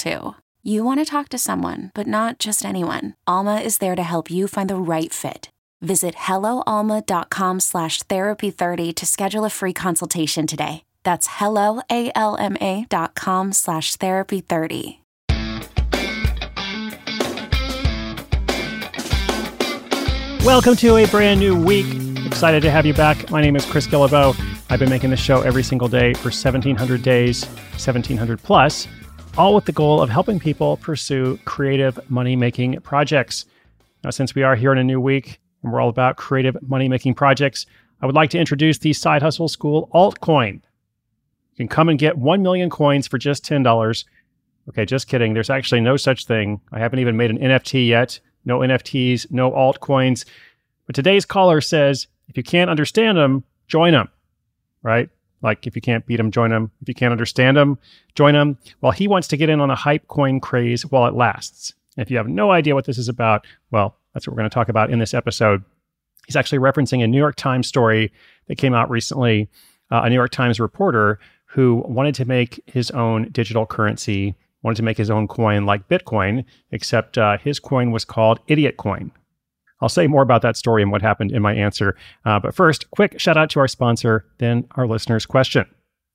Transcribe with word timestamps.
too. 0.00 0.34
You 0.62 0.82
want 0.82 1.00
to 1.00 1.04
talk 1.04 1.28
to 1.28 1.38
someone, 1.38 1.90
but 1.94 2.06
not 2.06 2.38
just 2.38 2.64
anyone. 2.64 3.14
Alma 3.26 3.60
is 3.60 3.78
there 3.78 3.94
to 3.94 4.02
help 4.02 4.30
you 4.30 4.48
find 4.48 4.68
the 4.68 4.76
right 4.76 5.12
fit. 5.12 5.50
Visit 5.80 6.14
helloalma.com 6.14 7.60
slash 7.60 8.02
therapy30 8.02 8.94
to 8.94 9.06
schedule 9.06 9.44
a 9.44 9.50
free 9.50 9.72
consultation 9.72 10.46
today. 10.46 10.84
That's 11.02 11.28
helloalma.com 11.28 13.52
slash 13.52 13.96
therapy30. 13.96 14.96
Welcome 20.44 20.76
to 20.76 20.96
a 20.96 21.06
brand 21.06 21.40
new 21.40 21.54
week. 21.54 21.86
Excited 22.26 22.62
to 22.62 22.70
have 22.70 22.86
you 22.86 22.94
back. 22.94 23.30
My 23.30 23.40
name 23.40 23.56
is 23.56 23.64
Chris 23.64 23.86
Guillebeau. 23.86 24.34
I've 24.70 24.78
been 24.78 24.90
making 24.90 25.10
this 25.10 25.20
show 25.20 25.42
every 25.42 25.62
single 25.62 25.88
day 25.88 26.14
for 26.14 26.28
1,700 26.28 27.02
days, 27.02 27.44
1,700 27.44 28.42
plus, 28.42 28.86
all 29.40 29.54
with 29.54 29.64
the 29.64 29.72
goal 29.72 30.02
of 30.02 30.10
helping 30.10 30.38
people 30.38 30.76
pursue 30.76 31.38
creative 31.46 31.98
money 32.10 32.36
making 32.36 32.78
projects. 32.82 33.46
Now, 34.04 34.10
since 34.10 34.34
we 34.34 34.42
are 34.42 34.54
here 34.54 34.70
in 34.70 34.78
a 34.78 34.84
new 34.84 35.00
week 35.00 35.40
and 35.62 35.72
we're 35.72 35.80
all 35.80 35.88
about 35.88 36.16
creative 36.16 36.56
money 36.68 36.88
making 36.88 37.14
projects, 37.14 37.64
I 38.02 38.06
would 38.06 38.14
like 38.14 38.28
to 38.30 38.38
introduce 38.38 38.78
the 38.78 38.92
Side 38.92 39.22
Hustle 39.22 39.48
School 39.48 39.88
altcoin. 39.94 40.54
You 40.54 41.56
can 41.56 41.68
come 41.68 41.88
and 41.88 41.98
get 41.98 42.18
1 42.18 42.42
million 42.42 42.68
coins 42.68 43.08
for 43.08 43.16
just 43.16 43.42
$10. 43.44 44.04
Okay, 44.68 44.84
just 44.84 45.08
kidding. 45.08 45.32
There's 45.32 45.48
actually 45.48 45.80
no 45.80 45.96
such 45.96 46.26
thing. 46.26 46.60
I 46.70 46.78
haven't 46.78 46.98
even 46.98 47.16
made 47.16 47.30
an 47.30 47.38
NFT 47.38 47.88
yet 47.88 48.20
no 48.44 48.58
NFTs, 48.60 49.30
no 49.30 49.50
altcoins. 49.50 50.24
But 50.86 50.94
today's 50.94 51.24
caller 51.24 51.60
says 51.60 52.06
if 52.28 52.36
you 52.36 52.42
can't 52.42 52.70
understand 52.70 53.18
them, 53.18 53.44
join 53.68 53.92
them, 53.92 54.08
right? 54.82 55.08
Like 55.42 55.66
if 55.66 55.74
you 55.74 55.82
can't 55.82 56.06
beat 56.06 56.16
them, 56.16 56.30
join 56.30 56.50
them. 56.50 56.70
If 56.82 56.88
you 56.88 56.94
can't 56.94 57.12
understand 57.12 57.56
them, 57.56 57.78
join 58.14 58.34
them. 58.34 58.58
Well, 58.80 58.92
he 58.92 59.08
wants 59.08 59.28
to 59.28 59.36
get 59.36 59.48
in 59.48 59.60
on 59.60 59.70
a 59.70 59.76
hype 59.76 60.06
coin 60.08 60.40
craze 60.40 60.84
while 60.86 61.06
it 61.06 61.14
lasts. 61.14 61.74
If 61.96 62.10
you 62.10 62.16
have 62.16 62.28
no 62.28 62.50
idea 62.50 62.74
what 62.74 62.84
this 62.84 62.98
is 62.98 63.08
about, 63.08 63.46
well, 63.70 63.96
that's 64.12 64.26
what 64.26 64.32
we're 64.34 64.40
going 64.40 64.50
to 64.50 64.54
talk 64.54 64.68
about 64.68 64.90
in 64.90 64.98
this 64.98 65.14
episode. 65.14 65.62
He's 66.26 66.36
actually 66.36 66.58
referencing 66.58 67.02
a 67.02 67.06
New 67.06 67.18
York 67.18 67.36
Times 67.36 67.66
story 67.66 68.12
that 68.46 68.58
came 68.58 68.74
out 68.74 68.90
recently. 68.90 69.48
Uh, 69.90 70.02
a 70.04 70.08
New 70.08 70.14
York 70.14 70.30
Times 70.30 70.60
reporter 70.60 71.18
who 71.46 71.82
wanted 71.88 72.14
to 72.14 72.24
make 72.24 72.62
his 72.66 72.92
own 72.92 73.28
digital 73.32 73.66
currency 73.66 74.36
wanted 74.62 74.76
to 74.76 74.82
make 74.82 74.98
his 74.98 75.10
own 75.10 75.26
coin 75.26 75.66
like 75.66 75.88
Bitcoin, 75.88 76.44
except 76.70 77.18
uh, 77.18 77.38
his 77.38 77.58
coin 77.58 77.90
was 77.90 78.04
called 78.04 78.40
Idiot 78.46 78.76
Coin. 78.76 79.10
I'll 79.80 79.88
say 79.88 80.06
more 80.06 80.22
about 80.22 80.42
that 80.42 80.56
story 80.56 80.82
and 80.82 80.92
what 80.92 81.02
happened 81.02 81.32
in 81.32 81.42
my 81.42 81.54
answer. 81.54 81.96
Uh, 82.24 82.38
but 82.38 82.54
first, 82.54 82.90
quick 82.90 83.18
shout 83.18 83.36
out 83.36 83.50
to 83.50 83.60
our 83.60 83.68
sponsor, 83.68 84.26
then 84.38 84.66
our 84.72 84.86
listener's 84.86 85.26
question. 85.26 85.66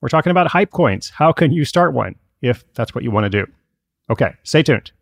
We're 0.00 0.08
talking 0.08 0.30
about 0.30 0.48
hype 0.48 0.70
coins. 0.70 1.10
How 1.10 1.32
can 1.32 1.52
you 1.52 1.64
start 1.64 1.92
one 1.92 2.16
if 2.40 2.64
that's 2.74 2.94
what 2.94 3.04
you 3.04 3.10
want 3.10 3.30
to 3.30 3.44
do? 3.44 3.50
Okay, 4.10 4.32
stay 4.42 4.62
tuned. 4.62 4.92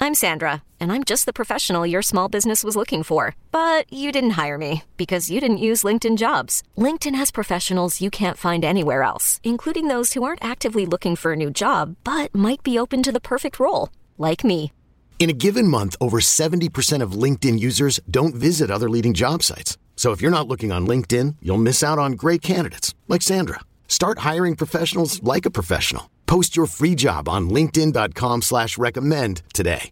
I'm 0.00 0.14
Sandra, 0.14 0.62
and 0.78 0.92
I'm 0.92 1.02
just 1.02 1.26
the 1.26 1.32
professional 1.32 1.84
your 1.84 2.02
small 2.02 2.28
business 2.28 2.62
was 2.62 2.76
looking 2.76 3.02
for. 3.02 3.34
But 3.50 3.92
you 3.92 4.12
didn't 4.12 4.38
hire 4.42 4.58
me 4.58 4.84
because 4.96 5.30
you 5.30 5.40
didn't 5.40 5.58
use 5.58 5.82
LinkedIn 5.82 6.18
jobs. 6.18 6.62
LinkedIn 6.76 7.16
has 7.16 7.30
professionals 7.30 8.00
you 8.00 8.10
can't 8.10 8.36
find 8.36 8.64
anywhere 8.64 9.02
else, 9.02 9.40
including 9.42 9.88
those 9.88 10.12
who 10.12 10.22
aren't 10.22 10.44
actively 10.44 10.86
looking 10.86 11.16
for 11.16 11.32
a 11.32 11.36
new 11.36 11.50
job 11.50 11.96
but 12.04 12.34
might 12.34 12.62
be 12.62 12.78
open 12.78 13.02
to 13.02 13.12
the 13.12 13.20
perfect 13.20 13.58
role, 13.58 13.88
like 14.18 14.44
me. 14.44 14.72
In 15.18 15.30
a 15.30 15.32
given 15.32 15.66
month, 15.66 15.96
over 16.00 16.20
70% 16.20 17.02
of 17.02 17.22
LinkedIn 17.22 17.58
users 17.58 17.98
don't 18.08 18.36
visit 18.36 18.70
other 18.70 18.88
leading 18.88 19.14
job 19.14 19.42
sites. 19.42 19.76
So 19.96 20.12
if 20.12 20.22
you're 20.22 20.30
not 20.30 20.46
looking 20.46 20.70
on 20.70 20.86
LinkedIn, 20.86 21.34
you'll 21.42 21.58
miss 21.58 21.82
out 21.82 21.98
on 21.98 22.12
great 22.12 22.40
candidates 22.40 22.94
like 23.08 23.20
Sandra. 23.20 23.58
Start 23.88 24.20
hiring 24.20 24.54
professionals 24.54 25.20
like 25.24 25.44
a 25.44 25.50
professional. 25.50 26.08
Post 26.26 26.56
your 26.56 26.66
free 26.66 26.94
job 26.94 27.28
on 27.28 27.50
LinkedIn.com 27.50 28.42
slash 28.42 28.78
recommend 28.78 29.42
today. 29.52 29.90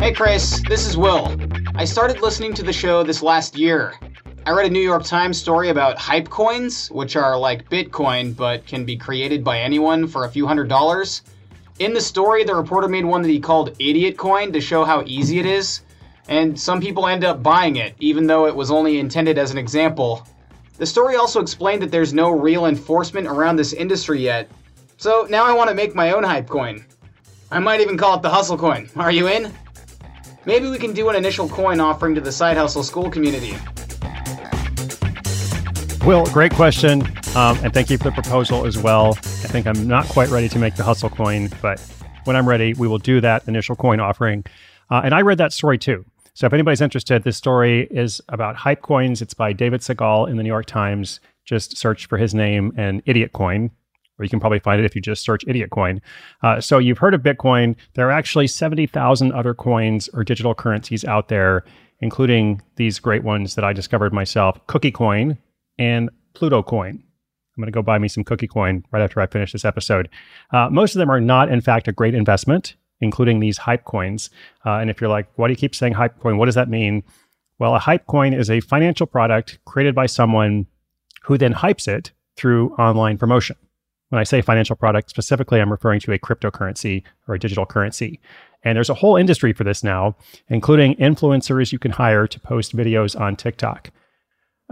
Hey 0.00 0.12
Chris, 0.12 0.62
this 0.68 0.86
is 0.86 0.96
Will. 0.96 1.36
I 1.74 1.84
started 1.84 2.22
listening 2.22 2.54
to 2.54 2.62
the 2.62 2.72
show 2.72 3.02
this 3.02 3.22
last 3.22 3.56
year. 3.56 3.94
I 4.44 4.50
read 4.50 4.66
a 4.66 4.70
New 4.70 4.80
York 4.80 5.04
Times 5.04 5.38
story 5.38 5.68
about 5.68 5.98
hype 5.98 6.28
coins, 6.28 6.90
which 6.90 7.16
are 7.16 7.38
like 7.38 7.70
Bitcoin 7.70 8.36
but 8.36 8.66
can 8.66 8.84
be 8.84 8.96
created 8.96 9.44
by 9.44 9.60
anyone 9.60 10.08
for 10.08 10.24
a 10.24 10.30
few 10.30 10.46
hundred 10.46 10.68
dollars. 10.68 11.22
In 11.78 11.92
the 11.92 12.00
story, 12.00 12.44
the 12.44 12.54
reporter 12.54 12.88
made 12.88 13.04
one 13.04 13.22
that 13.22 13.28
he 13.28 13.40
called 13.40 13.76
Idiot 13.78 14.16
Coin 14.16 14.52
to 14.52 14.60
show 14.60 14.84
how 14.84 15.02
easy 15.06 15.38
it 15.38 15.46
is 15.46 15.82
and 16.28 16.58
some 16.58 16.80
people 16.80 17.06
end 17.06 17.24
up 17.24 17.42
buying 17.42 17.76
it, 17.76 17.94
even 17.98 18.26
though 18.26 18.46
it 18.46 18.54
was 18.54 18.70
only 18.70 18.98
intended 18.98 19.38
as 19.38 19.50
an 19.50 19.58
example. 19.58 20.26
The 20.78 20.86
story 20.86 21.16
also 21.16 21.40
explained 21.40 21.82
that 21.82 21.90
there's 21.90 22.14
no 22.14 22.30
real 22.30 22.66
enforcement 22.66 23.26
around 23.26 23.56
this 23.56 23.72
industry 23.72 24.20
yet, 24.20 24.50
so 24.96 25.26
now 25.28 25.44
I 25.44 25.52
want 25.52 25.68
to 25.68 25.74
make 25.74 25.94
my 25.94 26.12
own 26.12 26.22
hype 26.22 26.48
coin. 26.48 26.84
I 27.50 27.58
might 27.58 27.80
even 27.80 27.98
call 27.98 28.16
it 28.16 28.22
the 28.22 28.30
Hustle 28.30 28.56
Coin. 28.56 28.88
Are 28.96 29.10
you 29.10 29.28
in? 29.28 29.52
Maybe 30.46 30.68
we 30.68 30.78
can 30.78 30.92
do 30.92 31.08
an 31.08 31.16
initial 31.16 31.48
coin 31.48 31.80
offering 31.80 32.14
to 32.14 32.20
the 32.20 32.32
Side 32.32 32.56
Hustle 32.56 32.82
School 32.82 33.10
community. 33.10 33.56
Will, 36.04 36.26
great 36.26 36.52
question. 36.52 37.02
Um, 37.36 37.56
and 37.62 37.72
thank 37.72 37.88
you 37.88 37.96
for 37.96 38.04
the 38.04 38.10
proposal 38.12 38.66
as 38.66 38.76
well. 38.76 39.10
I 39.10 39.46
think 39.48 39.68
I'm 39.68 39.86
not 39.86 40.04
quite 40.06 40.30
ready 40.30 40.48
to 40.48 40.58
make 40.58 40.74
the 40.74 40.82
hustle 40.82 41.08
coin, 41.08 41.48
but 41.62 41.80
when 42.24 42.34
I'm 42.34 42.48
ready, 42.48 42.74
we 42.74 42.88
will 42.88 42.98
do 42.98 43.20
that 43.20 43.46
initial 43.46 43.76
coin 43.76 44.00
offering. 44.00 44.44
Uh, 44.90 45.02
and 45.04 45.14
I 45.14 45.20
read 45.20 45.38
that 45.38 45.52
story 45.52 45.78
too. 45.78 46.04
So 46.34 46.46
if 46.46 46.52
anybody's 46.52 46.80
interested, 46.80 47.22
this 47.22 47.36
story 47.36 47.86
is 47.88 48.20
about 48.30 48.56
hype 48.56 48.82
coins. 48.82 49.22
It's 49.22 49.32
by 49.32 49.52
David 49.52 49.80
Segal 49.80 50.28
in 50.28 50.38
the 50.38 50.42
New 50.42 50.48
York 50.48 50.66
Times. 50.66 51.20
Just 51.44 51.76
search 51.76 52.06
for 52.06 52.18
his 52.18 52.34
name 52.34 52.72
and 52.76 53.00
Idiot 53.06 53.32
Coin, 53.32 53.70
or 54.18 54.24
you 54.24 54.28
can 54.28 54.40
probably 54.40 54.58
find 54.58 54.80
it 54.80 54.84
if 54.84 54.96
you 54.96 55.00
just 55.00 55.22
search 55.22 55.44
Idiot 55.46 55.70
Coin. 55.70 56.02
Uh, 56.42 56.60
so 56.60 56.78
you've 56.78 56.98
heard 56.98 57.14
of 57.14 57.22
Bitcoin. 57.22 57.76
There 57.94 58.08
are 58.08 58.12
actually 58.12 58.48
70,000 58.48 59.30
other 59.32 59.54
coins 59.54 60.08
or 60.14 60.24
digital 60.24 60.52
currencies 60.52 61.04
out 61.04 61.28
there, 61.28 61.64
including 62.00 62.60
these 62.74 62.98
great 62.98 63.22
ones 63.22 63.54
that 63.54 63.64
I 63.64 63.72
discovered 63.72 64.12
myself 64.12 64.58
Cookie 64.66 64.90
Coin 64.90 65.38
and 65.78 66.10
Pluto 66.34 66.62
Coin. 66.62 67.02
I'm 67.54 67.60
going 67.60 67.66
to 67.66 67.72
go 67.72 67.82
buy 67.82 67.98
me 67.98 68.08
some 68.08 68.24
Cookie 68.24 68.48
Coin 68.48 68.84
right 68.92 69.02
after 69.02 69.20
I 69.20 69.26
finish 69.26 69.52
this 69.52 69.64
episode. 69.64 70.08
Uh, 70.52 70.68
most 70.70 70.94
of 70.94 70.98
them 70.98 71.10
are 71.10 71.20
not, 71.20 71.50
in 71.50 71.60
fact, 71.60 71.86
a 71.86 71.92
great 71.92 72.14
investment 72.14 72.76
including 73.02 73.40
these 73.40 73.58
hype 73.58 73.84
coins. 73.84 74.30
Uh, 74.64 74.76
and 74.76 74.88
if 74.88 75.00
you're 75.00 75.10
like, 75.10 75.26
why 75.36 75.48
do 75.48 75.52
you 75.52 75.56
keep 75.56 75.74
saying 75.74 75.92
hype 75.92 76.18
coin? 76.20 76.38
What 76.38 76.46
does 76.46 76.54
that 76.54 76.70
mean? 76.70 77.02
Well, 77.58 77.74
a 77.74 77.78
hype 77.78 78.06
coin 78.06 78.32
is 78.32 78.48
a 78.48 78.60
financial 78.60 79.06
product 79.06 79.58
created 79.66 79.94
by 79.94 80.06
someone 80.06 80.66
who 81.24 81.36
then 81.36 81.52
hypes 81.52 81.86
it 81.86 82.12
through 82.36 82.74
online 82.76 83.18
promotion. 83.18 83.56
When 84.08 84.20
I 84.20 84.24
say 84.24 84.40
financial 84.40 84.76
product, 84.76 85.10
specifically, 85.10 85.60
I'm 85.60 85.70
referring 85.70 86.00
to 86.00 86.12
a 86.12 86.18
cryptocurrency 86.18 87.02
or 87.28 87.34
a 87.34 87.38
digital 87.38 87.66
currency. 87.66 88.20
And 88.62 88.76
there's 88.76 88.90
a 88.90 88.94
whole 88.94 89.16
industry 89.16 89.52
for 89.52 89.64
this 89.64 89.82
now, 89.82 90.16
including 90.48 90.94
influencers 90.96 91.72
you 91.72 91.78
can 91.78 91.92
hire 91.92 92.26
to 92.26 92.40
post 92.40 92.76
videos 92.76 93.18
on 93.18 93.36
TikTok. 93.36 93.90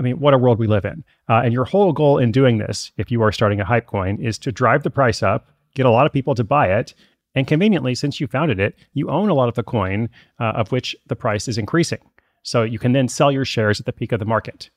I 0.00 0.02
mean, 0.02 0.18
what 0.18 0.32
a 0.32 0.38
world 0.38 0.58
we 0.58 0.66
live 0.66 0.86
in. 0.86 1.04
Uh, 1.28 1.42
and 1.44 1.52
your 1.52 1.66
whole 1.66 1.92
goal 1.92 2.16
in 2.16 2.32
doing 2.32 2.56
this, 2.56 2.90
if 2.96 3.10
you 3.10 3.20
are 3.20 3.30
starting 3.30 3.60
a 3.60 3.66
hype 3.66 3.86
coin, 3.86 4.16
is 4.18 4.38
to 4.38 4.50
drive 4.50 4.82
the 4.82 4.88
price 4.88 5.22
up, 5.22 5.48
get 5.74 5.84
a 5.84 5.90
lot 5.90 6.06
of 6.06 6.12
people 6.12 6.34
to 6.36 6.42
buy 6.42 6.72
it. 6.72 6.94
And 7.34 7.46
conveniently, 7.46 7.94
since 7.94 8.18
you 8.18 8.26
founded 8.26 8.58
it, 8.58 8.76
you 8.94 9.10
own 9.10 9.28
a 9.28 9.34
lot 9.34 9.50
of 9.50 9.56
the 9.56 9.62
coin 9.62 10.08
uh, 10.40 10.52
of 10.56 10.72
which 10.72 10.96
the 11.08 11.16
price 11.16 11.48
is 11.48 11.58
increasing. 11.58 11.98
So 12.42 12.62
you 12.62 12.78
can 12.78 12.92
then 12.92 13.08
sell 13.08 13.30
your 13.30 13.44
shares 13.44 13.78
at 13.78 13.84
the 13.84 13.92
peak 13.92 14.12
of 14.12 14.20
the 14.20 14.24
market. 14.24 14.70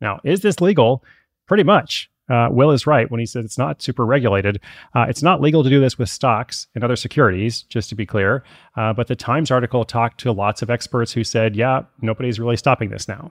Now, 0.00 0.20
is 0.24 0.40
this 0.40 0.58
legal? 0.62 1.04
Pretty 1.46 1.64
much. 1.64 2.10
Uh, 2.30 2.48
Will 2.50 2.70
is 2.70 2.86
right 2.86 3.10
when 3.10 3.20
he 3.20 3.26
says 3.26 3.44
it's 3.44 3.58
not 3.58 3.82
super 3.82 4.06
regulated. 4.06 4.58
Uh, 4.94 5.04
it's 5.06 5.22
not 5.22 5.42
legal 5.42 5.62
to 5.62 5.68
do 5.68 5.80
this 5.80 5.98
with 5.98 6.08
stocks 6.08 6.66
and 6.74 6.82
other 6.82 6.96
securities, 6.96 7.64
just 7.64 7.90
to 7.90 7.94
be 7.94 8.06
clear. 8.06 8.42
Uh, 8.74 8.94
but 8.94 9.08
the 9.08 9.16
Times 9.16 9.50
article 9.50 9.84
talked 9.84 10.18
to 10.20 10.32
lots 10.32 10.62
of 10.62 10.70
experts 10.70 11.12
who 11.12 11.24
said, 11.24 11.56
yeah, 11.56 11.82
nobody's 12.00 12.40
really 12.40 12.56
stopping 12.56 12.88
this 12.88 13.06
now. 13.06 13.30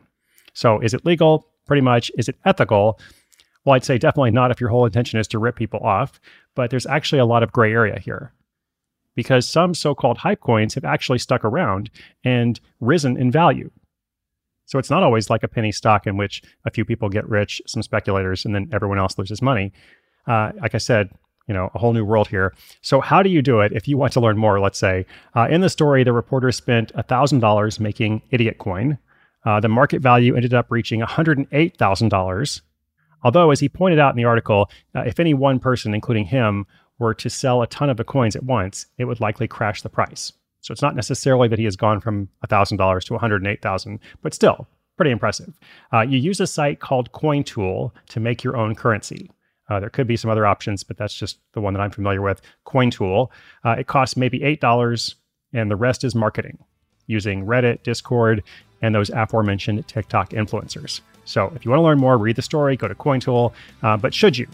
So 0.54 0.80
is 0.80 0.94
it 0.94 1.06
legal? 1.06 1.48
Pretty 1.66 1.82
much. 1.82 2.12
Is 2.18 2.28
it 2.28 2.38
ethical? 2.46 3.00
Well, 3.64 3.76
I'd 3.76 3.86
say 3.86 3.98
definitely 3.98 4.32
not 4.32 4.52
if 4.52 4.60
your 4.60 4.70
whole 4.70 4.86
intention 4.86 5.20
is 5.20 5.28
to 5.30 5.40
rip 5.40 5.56
people 5.56 5.80
off, 5.82 6.20
but 6.56 6.70
there's 6.70 6.88
actually 6.88 7.20
a 7.20 7.26
lot 7.26 7.44
of 7.44 7.52
gray 7.52 7.72
area 7.72 8.00
here 8.00 8.34
because 9.16 9.48
some 9.48 9.74
so 9.74 9.94
called 9.94 10.18
hype 10.18 10.42
coins 10.42 10.74
have 10.76 10.86
actually 10.86 11.20
stuck 11.20 11.44
around 11.44 11.90
and 12.24 12.60
risen 12.80 13.18
in 13.18 13.32
value. 13.32 13.70
So 14.66 14.80
it's 14.80 14.90
not 14.90 15.04
always 15.04 15.30
like 15.30 15.44
a 15.44 15.48
penny 15.50 15.72
stock 15.72 16.08
in 16.08 16.18
which 16.18 16.42
a 16.66 16.72
few 16.72 16.86
people 16.86 17.10
get 17.10 17.28
rich, 17.28 17.62
some 17.68 17.84
speculators, 17.84 18.46
and 18.46 18.56
then 18.56 18.70
everyone 18.72 19.00
else 19.00 19.18
loses 19.18 19.42
money. 19.42 19.74
Uh, 20.28 20.52
like 20.62 20.74
I 20.74 20.78
said, 20.78 21.10
you 21.48 21.54
know, 21.54 21.70
a 21.74 21.80
whole 21.80 21.92
new 21.92 22.06
world 22.06 22.30
here. 22.30 22.54
So 22.82 23.02
how 23.02 23.22
do 23.22 23.30
you 23.30 23.42
do 23.42 23.60
it? 23.60 23.74
If 23.74 23.88
you 23.88 23.98
want 23.98 24.14
to 24.14 24.22
learn 24.22 24.38
more, 24.38 24.60
let's 24.60 24.80
say 24.80 25.06
uh, 25.36 25.48
in 25.50 25.62
the 25.62 25.70
story, 25.70 26.04
the 26.04 26.14
reporter 26.14 26.52
spent 26.52 26.92
thousand 27.08 27.40
dollars 27.40 27.80
making 27.80 28.22
Idiot 28.32 28.60
Coin. 28.60 28.98
Uh, 29.46 29.60
the 29.60 29.70
market 29.70 30.02
value 30.02 30.36
ended 30.36 30.54
up 30.54 30.68
reaching 30.70 31.02
$108,000. 31.02 32.62
Although, 33.24 33.52
as 33.52 33.60
he 33.60 33.70
pointed 33.70 34.00
out 34.00 34.12
in 34.12 34.18
the 34.18 34.26
article, 34.26 34.70
uh, 34.96 35.02
if 35.02 35.20
any 35.20 35.34
one 35.34 35.60
person, 35.60 35.94
including 35.94 36.26
him, 36.26 36.66
were 37.00 37.14
to 37.16 37.30
sell 37.30 37.62
a 37.62 37.68
ton 37.68 37.90
of 37.90 37.98
the 37.98 38.04
coins 38.04 38.36
at 38.36 38.44
once, 38.44 38.86
it 38.98 39.06
would 39.06 39.20
likely 39.20 39.48
crash 39.48 39.82
the 39.82 39.90
price. 39.90 40.34
So 40.62 40.72
it's 40.72 40.82
not 40.82 40.96
necessarily 40.96 41.48
that 41.48 41.60
he 41.60 41.66
has 41.66 41.76
gone 41.76 42.00
from 42.00 42.30
$1,000 42.48 43.04
to 43.06 43.14
108,000, 43.14 44.00
but 44.22 44.34
still 44.34 44.68
pretty 44.96 45.12
impressive. 45.12 45.58
Uh, 45.92 46.02
you 46.02 46.20
use 46.20 46.40
a 46.40 46.46
site 46.46 46.80
called 46.80 47.12
CoinTool 47.12 47.92
to 48.10 48.20
make 48.20 48.44
your 48.44 48.56
own 48.56 48.76
currency. 48.76 49.32
Uh, 49.68 49.80
there 49.80 49.90
could 49.90 50.06
be 50.06 50.18
some 50.18 50.30
other 50.30 50.46
options, 50.46 50.84
but 50.84 50.98
that's 50.98 51.16
just 51.16 51.40
the 51.54 51.62
one 51.62 51.74
that 51.74 51.80
I'm 51.80 51.92
familiar 51.92 52.22
with. 52.22 52.42
CoinTool. 52.68 53.30
Uh, 53.64 53.76
it 53.80 53.88
costs 53.88 54.16
maybe 54.16 54.40
$8, 54.40 55.16
and 55.54 55.72
the 55.72 55.76
rest 55.76 56.04
is 56.04 56.14
marketing 56.14 56.60
using 57.08 57.46
Reddit, 57.46 57.82
Discord, 57.84 58.44
and 58.82 58.94
those 58.94 59.10
aforementioned 59.10 59.88
TikTok 59.88 60.32
influencers. 60.32 61.02
So 61.26 61.52
if 61.56 61.66
you 61.66 61.72
want 61.72 61.80
to 61.80 61.84
learn 61.84 62.00
more, 62.00 62.18
read 62.18 62.36
the 62.36 62.42
story, 62.42 62.76
go 62.76 62.88
to 62.88 62.96
CoinTool. 62.96 63.54
Uh, 63.84 63.98
but 63.98 64.14
should 64.14 64.38
you? 64.38 64.48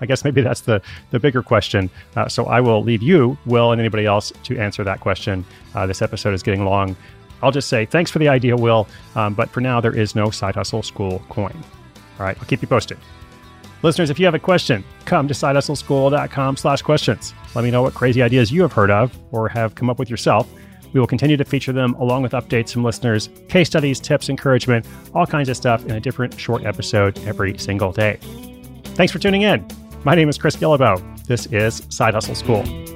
I 0.00 0.06
guess 0.06 0.24
maybe 0.24 0.40
that's 0.42 0.62
the, 0.62 0.82
the 1.10 1.18
bigger 1.18 1.42
question. 1.42 1.90
Uh, 2.14 2.28
so 2.28 2.46
I 2.46 2.60
will 2.60 2.82
leave 2.82 3.02
you, 3.02 3.36
Will, 3.46 3.72
and 3.72 3.80
anybody 3.80 4.06
else 4.06 4.32
to 4.44 4.58
answer 4.58 4.84
that 4.84 5.00
question. 5.00 5.44
Uh, 5.74 5.86
this 5.86 6.02
episode 6.02 6.34
is 6.34 6.42
getting 6.42 6.64
long. 6.64 6.96
I'll 7.42 7.52
just 7.52 7.68
say 7.68 7.84
thanks 7.84 8.10
for 8.10 8.18
the 8.18 8.28
idea, 8.28 8.56
Will. 8.56 8.88
Um, 9.14 9.34
but 9.34 9.50
for 9.50 9.60
now, 9.60 9.80
there 9.80 9.94
is 9.94 10.14
no 10.14 10.30
Side 10.30 10.54
Hustle 10.54 10.82
School 10.82 11.22
coin. 11.28 11.54
All 12.18 12.24
right, 12.24 12.36
I'll 12.38 12.46
keep 12.46 12.62
you 12.62 12.68
posted. 12.68 12.98
Listeners, 13.82 14.08
if 14.08 14.18
you 14.18 14.24
have 14.24 14.34
a 14.34 14.38
question, 14.38 14.82
come 15.04 15.28
to 15.28 15.34
sidehustleschool.com 15.34 16.56
slash 16.56 16.80
questions. 16.80 17.34
Let 17.54 17.62
me 17.62 17.70
know 17.70 17.82
what 17.82 17.94
crazy 17.94 18.22
ideas 18.22 18.50
you 18.50 18.62
have 18.62 18.72
heard 18.72 18.90
of 18.90 19.16
or 19.32 19.48
have 19.48 19.74
come 19.74 19.90
up 19.90 19.98
with 19.98 20.08
yourself. 20.08 20.48
We 20.96 21.00
will 21.00 21.06
continue 21.06 21.36
to 21.36 21.44
feature 21.44 21.74
them 21.74 21.92
along 21.96 22.22
with 22.22 22.32
updates 22.32 22.72
from 22.72 22.82
listeners, 22.82 23.28
case 23.50 23.68
studies, 23.68 24.00
tips, 24.00 24.30
encouragement, 24.30 24.86
all 25.14 25.26
kinds 25.26 25.50
of 25.50 25.56
stuff 25.58 25.84
in 25.84 25.90
a 25.90 26.00
different 26.00 26.40
short 26.40 26.64
episode 26.64 27.18
every 27.26 27.58
single 27.58 27.92
day. 27.92 28.18
Thanks 28.94 29.12
for 29.12 29.18
tuning 29.18 29.42
in. 29.42 29.68
My 30.04 30.14
name 30.14 30.30
is 30.30 30.38
Chris 30.38 30.56
Guillebeau. 30.56 31.26
This 31.26 31.44
is 31.52 31.82
Side 31.90 32.14
Hustle 32.14 32.34
School. 32.34 32.95